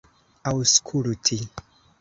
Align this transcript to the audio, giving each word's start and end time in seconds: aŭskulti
aŭskulti 0.51 1.41